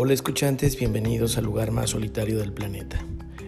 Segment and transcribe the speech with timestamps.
[0.00, 3.04] Hola escuchantes, bienvenidos al lugar más solitario del planeta,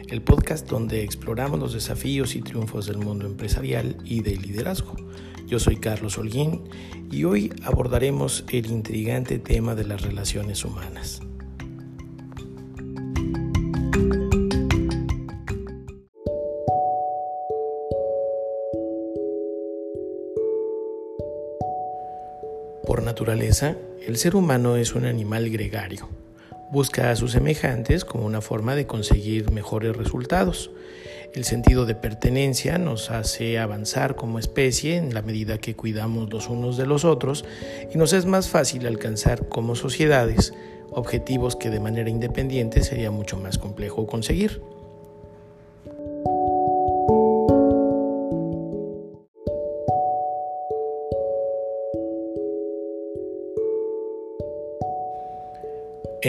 [0.09, 4.97] el podcast donde exploramos los desafíos y triunfos del mundo empresarial y del liderazgo.
[5.47, 6.65] Yo soy Carlos Holguín
[7.09, 11.21] y hoy abordaremos el intrigante tema de las relaciones humanas.
[22.89, 26.20] Por naturaleza, el ser humano es un animal gregario.
[26.71, 30.71] Busca a sus semejantes como una forma de conseguir mejores resultados.
[31.35, 36.49] El sentido de pertenencia nos hace avanzar como especie en la medida que cuidamos los
[36.49, 37.45] unos de los otros
[37.93, 40.55] y nos es más fácil alcanzar como sociedades
[40.93, 44.63] objetivos que de manera independiente sería mucho más complejo conseguir.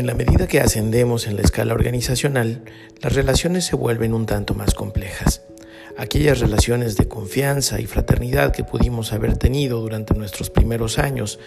[0.02, 2.64] En la medida que ascendemos en la escala organizacional,
[3.04, 5.44] las relaciones se vuelven un tanto más complejas.
[5.96, 11.38] Aquellas relaciones de confianza y fraternidad que pudimos haber tenido durante nuestros primeros años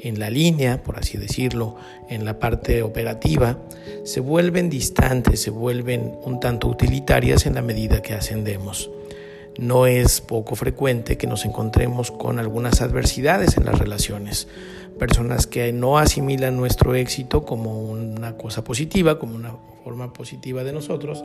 [0.00, 1.76] en la línea, por así decirlo,
[2.08, 3.60] en la parte operativa,
[4.02, 8.90] se vuelven distantes, se vuelven un tanto utilitarias en la medida que ascendemos.
[9.60, 14.48] No es poco frecuente que nos encontremos con algunas adversidades en las relaciones,
[14.98, 20.72] personas que no asimilan nuestro éxito como una cosa positiva, como una forma positiva de
[20.72, 21.22] nosotros,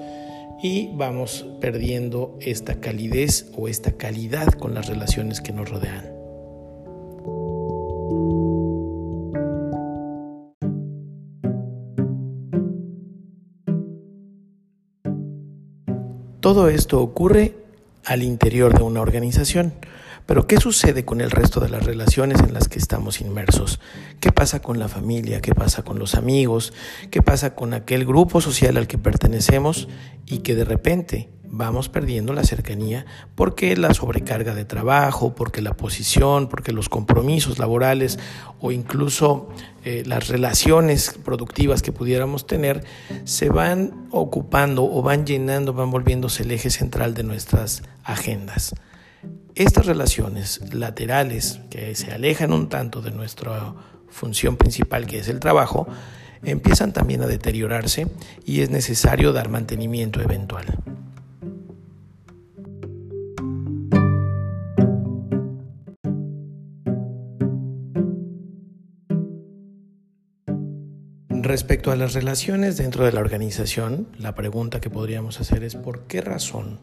[0.61, 6.03] y vamos perdiendo esta calidez o esta calidad con las relaciones que nos rodean.
[16.41, 17.64] Todo esto ocurre
[18.06, 19.73] al interior de una organización.
[20.26, 23.80] Pero ¿qué sucede con el resto de las relaciones en las que estamos inmersos?
[24.20, 25.42] ¿Qué pasa con la familia?
[25.42, 26.73] ¿Qué pasa con los amigos?
[27.12, 29.88] ¿Qué pasa con aquel grupo social al que pertenecemos
[30.25, 35.75] y que de repente vamos perdiendo la cercanía porque la sobrecarga de trabajo, porque la
[35.75, 38.19] posición, porque los compromisos laborales
[38.59, 39.47] o incluso
[39.84, 42.84] eh, las relaciones productivas que pudiéramos tener
[43.24, 48.74] se van ocupando o van llenando, van volviéndose el eje central de nuestras agendas.
[49.55, 53.73] Estas relaciones laterales que se alejan un tanto de nuestra
[54.09, 55.88] función principal que es el trabajo,
[56.43, 58.07] empiezan también a deteriorarse
[58.45, 60.66] y es necesario dar mantenimiento eventual.
[71.29, 76.07] Respecto a las relaciones dentro de la organización, la pregunta que podríamos hacer es ¿por
[76.07, 76.79] qué razón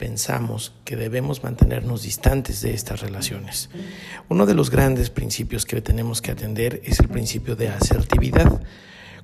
[0.00, 3.68] pensamos que debemos mantenernos distantes de estas relaciones.
[4.30, 8.62] Uno de los grandes principios que tenemos que atender es el principio de asertividad.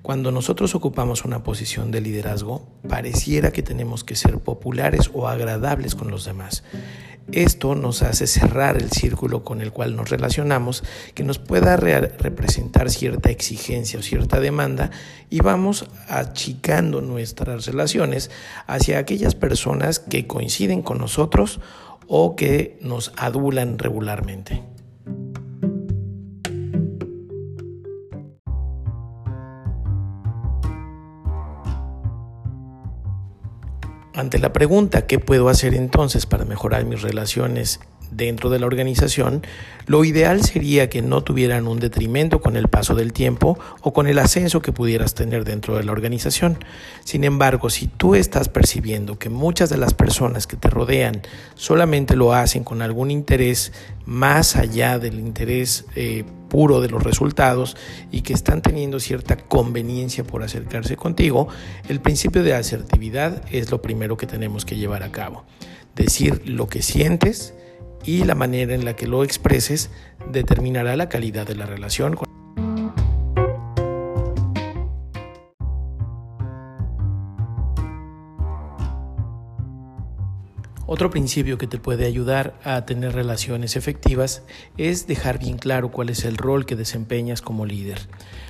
[0.02, 5.94] Cuando nosotros ocupamos una posición de liderazgo, pareciera que tenemos que ser populares o agradables
[5.94, 6.62] con los demás.
[7.32, 12.88] Esto nos hace cerrar el círculo con el cual nos relacionamos, que nos pueda representar
[12.88, 14.92] cierta exigencia o cierta demanda
[15.28, 18.30] y vamos achicando nuestras relaciones
[18.68, 21.60] hacia aquellas personas que coinciden con nosotros
[22.06, 24.75] o que nos adulan regularmente.
[34.16, 37.80] Ante la pregunta ¿qué puedo hacer entonces para mejorar mis relaciones
[38.10, 39.42] dentro de la organización,
[39.86, 44.08] lo ideal sería que no tuvieran un detrimento con el paso del tiempo o con
[44.08, 46.58] el ascenso que pudieras tener dentro de la organización.
[47.04, 51.22] Sin embargo, si tú estás percibiendo que muchas de las personas que te rodean
[51.54, 53.72] solamente lo hacen con algún interés
[54.06, 57.76] más allá del interés eh, puro de los resultados
[58.10, 61.48] y que están teniendo cierta conveniencia por acercarse contigo,
[61.88, 65.44] el principio de asertividad es lo primero que tenemos que llevar a cabo.
[65.94, 67.54] Decir lo que sientes,
[68.06, 69.90] y la manera en la que lo expreses
[70.30, 72.16] determinará la calidad de la relación.
[80.88, 84.44] Otro principio que te puede ayudar a tener relaciones efectivas
[84.78, 87.98] es dejar bien claro cuál es el rol que desempeñas como líder.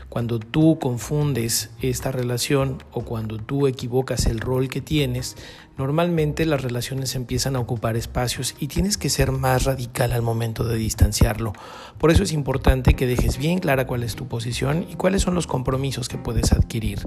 [0.08, 5.36] Cuando tú confundes esta relación o cuando tú equivocas el rol que tienes,
[5.76, 10.64] normalmente las relaciones empiezan a ocupar espacios y tienes que ser más radical al momento
[10.64, 11.52] de distanciarlo.
[11.98, 15.34] Por eso es importante que dejes bien clara cuál es tu posición y cuáles son
[15.34, 17.00] los compromisos que puedes adquirir.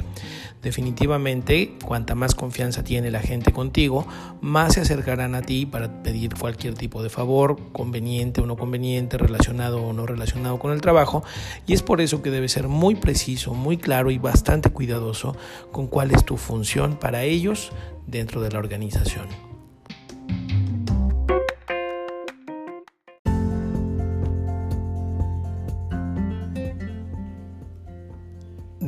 [0.61, 4.05] Definitivamente, cuanta más confianza tiene la gente contigo,
[4.41, 9.17] más se acercarán a ti para pedir cualquier tipo de favor, conveniente o no conveniente,
[9.17, 11.23] relacionado o no relacionado con el trabajo,
[11.65, 15.35] y es por eso que debes ser muy preciso, muy claro y bastante cuidadoso
[15.71, 17.71] con cuál es tu función para ellos
[18.07, 19.27] dentro de la organización.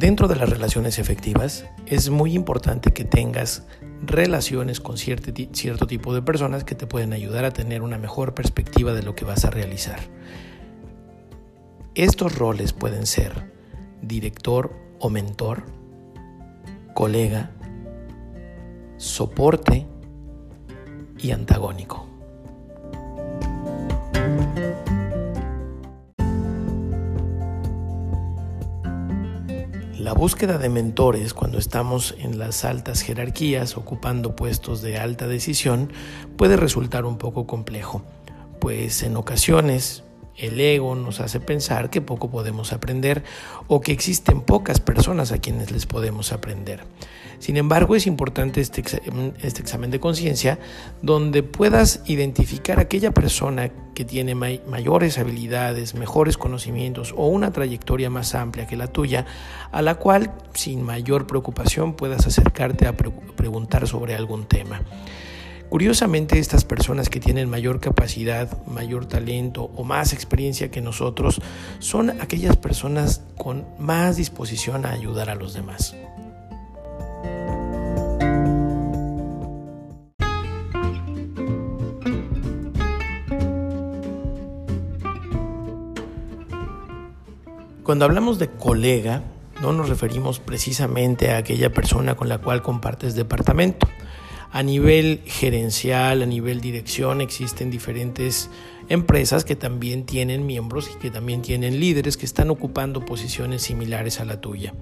[0.02, 3.68] Dentro de las relaciones efectivas es muy importante que tengas
[4.02, 8.34] relaciones con cierto, cierto, tipo de personas que te pueden ayudar a tener una mejor
[8.34, 10.00] perspectiva de lo que vas a realizar.
[11.94, 13.52] Estos roles pueden ser
[14.02, 15.64] director o mentor,
[16.94, 17.52] colega,
[18.98, 19.88] soporte
[21.18, 22.08] y antagónico.
[29.98, 35.94] La búsqueda de mentores cuando estamos en las altas jerarquías ocupando puestos de alta decisión
[36.38, 38.04] puede resultar un poco complejo,
[38.60, 40.04] pues en ocasiones
[40.38, 43.24] el ego nos hace pensar que poco podemos aprender
[43.68, 46.84] o que existen pocas personas a quienes les podemos aprender.
[47.40, 48.84] Sin embargo, es importante este,
[49.42, 50.60] este examen de conciencia
[51.02, 58.36] donde puedas identificar aquella persona que tiene mayores habilidades, mejores conocimientos o una trayectoria más
[58.36, 59.26] amplia que la tuya,
[59.72, 64.82] a la cual sin mayor preocupación puedas acercarte a preguntar sobre algún tema.
[65.72, 71.42] Curiosamente, estas personas que tienen mayor capacidad, mayor talento o más experiencia que nosotros
[71.80, 75.96] son aquellas personas con más disposición a ayudar a los demás.
[87.84, 89.24] Cuando hablamos de colega,
[89.62, 93.88] no nos referimos precisamente a aquella persona con la cual compartes departamento.
[94.54, 98.50] A nivel gerencial, a nivel dirección, existen diferentes
[98.90, 104.20] empresas que también tienen miembros y que también tienen líderes que están ocupando posiciones similares
[104.20, 104.74] a la tuya.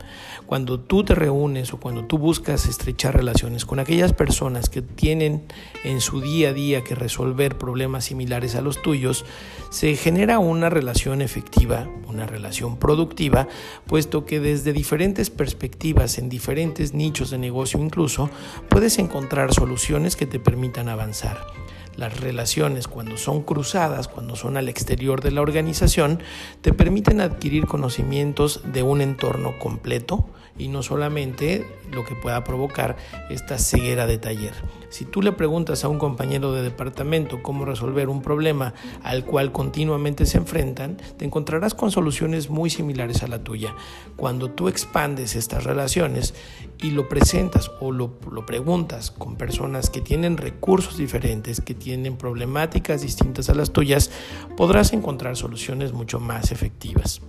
[0.45, 5.43] Cuando tú te reúnes o cuando tú buscas estrechar relaciones con aquellas personas que tienen
[5.83, 9.25] en su día a día que resolver problemas similares a los tuyos,
[9.69, 13.47] se genera una relación efectiva, una relación productiva,
[13.85, 18.29] puesto que desde diferentes perspectivas, en diferentes nichos de negocio incluso,
[18.69, 21.45] puedes encontrar soluciones que te permitan avanzar.
[21.99, 26.21] Las relaciones cuando son cruzadas, cuando son al exterior de la organización,
[26.61, 30.29] te permiten adquirir conocimientos de un entorno completo
[30.59, 32.97] y no solamente lo que pueda provocar
[33.29, 34.53] esta ceguera de taller.
[34.89, 39.51] Si tú le preguntas a un compañero de departamento cómo resolver un problema al cual
[39.51, 43.73] continuamente se enfrentan, te encontrarás con soluciones muy similares a la tuya.
[44.15, 46.35] Cuando tú expandes estas relaciones
[46.79, 52.17] y lo presentas o lo, lo preguntas con personas que tienen recursos diferentes, que tienen
[52.17, 54.11] problemáticas distintas a las tuyas,
[54.57, 57.21] podrás encontrar soluciones mucho más efectivas.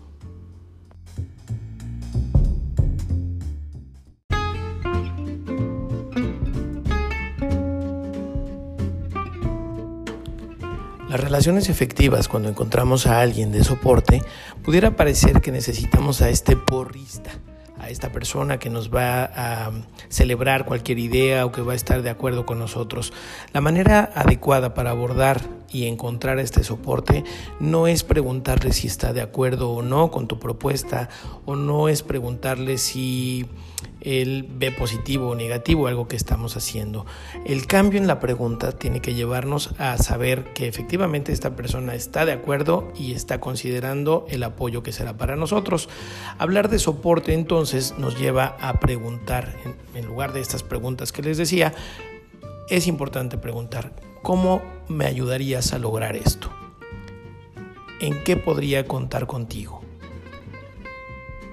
[11.11, 14.23] Las relaciones efectivas, cuando encontramos a alguien de soporte,
[14.63, 17.33] pudiera parecer que necesitamos a este porrista,
[17.81, 19.73] a esta persona que nos va a
[20.09, 23.13] celebrar cualquier idea o que va a estar de acuerdo con nosotros.
[23.53, 27.25] La manera adecuada para abordar y encontrar este soporte
[27.59, 31.09] no es preguntarle si está de acuerdo o no con tu propuesta
[31.47, 33.47] o no es preguntarle si
[34.01, 37.07] él ve positivo o negativo algo que estamos haciendo.
[37.45, 42.25] El cambio en la pregunta tiene que llevarnos a saber que efectivamente esta persona está
[42.25, 45.89] de acuerdo y está considerando el apoyo que será para nosotros.
[46.39, 49.55] Hablar de soporte entonces nos lleva a preguntar,
[49.95, 51.75] en, lugar de estas preguntas que les decía,
[52.69, 53.93] es importante preguntar,
[54.23, 56.51] ¿cómo me ayudarías a lograr esto?
[58.01, 59.83] ¿En qué podría contar contigo?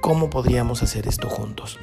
[0.02, 1.80] ¿Cómo podríamos hacer esto juntos?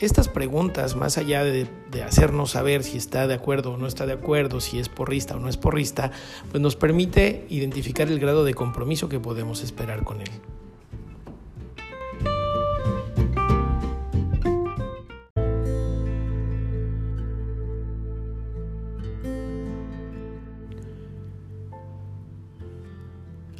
[0.00, 1.68] Estas preguntas, más allá de,
[2.04, 5.40] hacernos saber si está de acuerdo o no está de acuerdo, si es porrista o
[5.40, 6.10] no es porrista,
[6.50, 10.30] pues nos permite identificar el grado de compromiso que podemos esperar con él.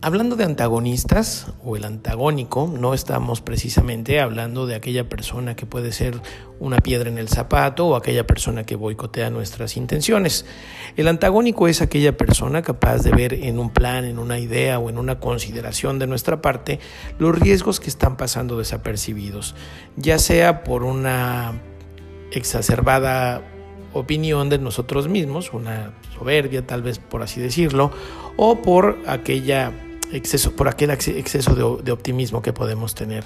[0.04, 5.92] Hablando de antagonistas o el antagónico, no estamos precisamente hablando de aquella persona que puede
[5.92, 6.20] ser
[6.60, 10.44] una piedra en el zapato o aquella persona que boicotea nuestras intenciones.
[10.98, 14.90] El antagónico es aquella persona capaz de ver en un plan, en una idea o
[14.90, 16.80] en una consideración de nuestra parte
[17.18, 19.54] los riesgos que están pasando desapercibidos,
[19.96, 21.62] ya sea por una
[22.30, 23.40] exacerbada
[23.94, 27.90] opinión de nosotros mismos, una soberbia tal vez por así decirlo,
[28.36, 29.72] o por aquella
[30.14, 33.24] exceso, por aquel exceso de, de optimismo que podemos tener.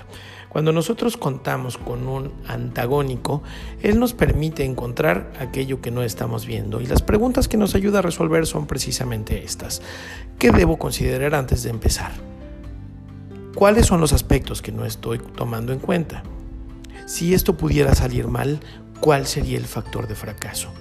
[0.49, 3.43] Cuando nosotros contamos con un antagónico,
[3.83, 7.99] él nos permite encontrar aquello que no estamos viendo y las preguntas que nos ayuda
[7.99, 9.83] a resolver son precisamente estas.
[10.39, 12.13] ¿Qué debo considerar antes de empezar?
[13.55, 16.23] ¿Cuáles son los aspectos que no estoy tomando en cuenta?
[17.07, 18.61] Si esto pudiera salir mal,
[19.01, 20.73] ¿cuál sería el factor de fracaso?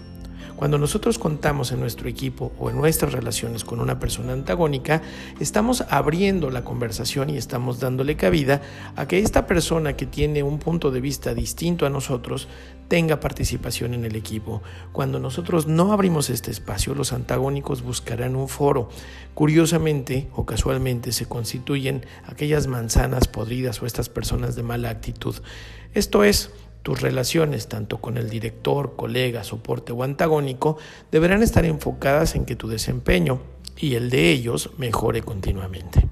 [0.57, 5.03] Cuando nosotros contamos en nuestro equipo o en nuestras relaciones con una persona antagónica,
[5.39, 8.63] estamos abriendo la conversación y estamos dándole cabida
[8.95, 12.47] a que esta persona que tiene un punto de vista distinto a nosotros
[12.87, 14.63] tenga participación en el equipo.
[14.93, 18.89] Cuando nosotros no abrimos este espacio, los antagónicos buscarán un foro.
[19.35, 25.35] Curiosamente o casualmente se constituyen aquellas manzanas podridas o estas personas de mala actitud.
[25.93, 26.49] Esto es,
[26.87, 30.77] tus relaciones, tanto con el director, colega, soporte o antagónico,
[31.11, 33.41] deberán estar enfocadas en que tu desempeño
[33.75, 36.07] y el de ellos mejore continuamente.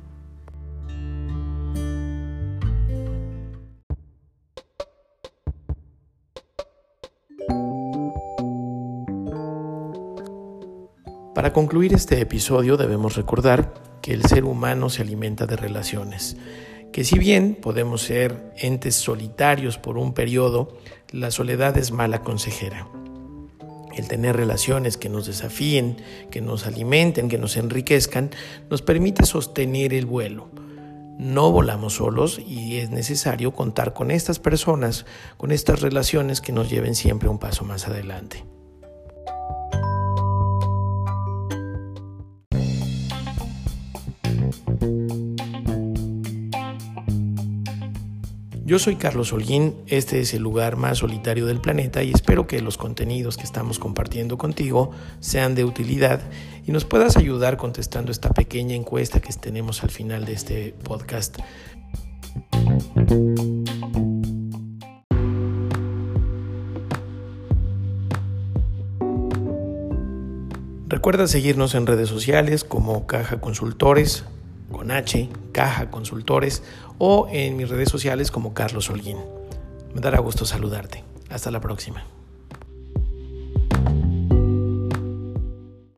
[11.33, 16.35] Para concluir este episodio debemos recordar que el ser humano se alimenta de relaciones
[16.95, 20.77] que si bien podemos ser entes solitarios por un periodo,
[21.11, 22.87] la soledad es mala consejera.
[23.97, 25.97] El tener relaciones que nos desafíen,
[26.31, 28.29] que nos alimenten, que nos enriquezcan,
[28.69, 30.49] nos permite sostener el vuelo.
[31.19, 36.69] No volamos solos y es necesario contar con estas personas, con estas relaciones que nos
[36.69, 38.45] lleven siempre un paso más adelante.
[48.67, 52.61] Yo soy Carlos Holguín, este es el lugar más solitario del planeta y espero que
[52.61, 56.19] los contenidos que estamos compartiendo contigo sean de utilidad
[56.65, 61.37] y nos puedas ayudar contestando esta pequeña encuesta que tenemos al final de este podcast.
[70.87, 74.25] Recuerda seguirnos en redes sociales como Caja Consultores,
[74.85, 76.61] con H, Caja Consultores,
[76.99, 79.17] o en mis redes sociales como Carlos Holguín.
[79.95, 81.03] Me dará gusto saludarte.
[81.29, 82.05] Hasta la próxima.